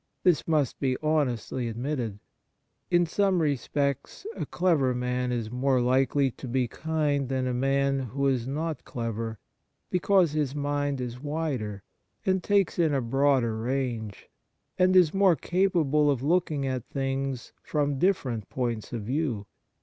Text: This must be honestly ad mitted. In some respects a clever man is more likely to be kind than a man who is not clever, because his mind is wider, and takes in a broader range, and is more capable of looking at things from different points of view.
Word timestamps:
This 0.23 0.47
must 0.47 0.79
be 0.79 0.97
honestly 1.03 1.69
ad 1.69 1.77
mitted. 1.77 2.17
In 2.89 3.05
some 3.05 3.39
respects 3.39 4.25
a 4.35 4.47
clever 4.47 4.95
man 4.95 5.31
is 5.31 5.51
more 5.51 5.79
likely 5.79 6.31
to 6.31 6.47
be 6.47 6.67
kind 6.67 7.29
than 7.29 7.45
a 7.45 7.53
man 7.53 7.99
who 7.99 8.25
is 8.25 8.47
not 8.47 8.83
clever, 8.83 9.37
because 9.91 10.31
his 10.31 10.55
mind 10.55 10.99
is 10.99 11.19
wider, 11.21 11.83
and 12.25 12.41
takes 12.41 12.79
in 12.79 12.95
a 12.95 12.99
broader 13.01 13.55
range, 13.55 14.27
and 14.75 14.95
is 14.95 15.13
more 15.13 15.35
capable 15.35 16.09
of 16.09 16.23
looking 16.23 16.65
at 16.65 16.89
things 16.89 17.53
from 17.61 17.99
different 17.99 18.49
points 18.49 18.91
of 18.91 19.03
view. 19.03 19.45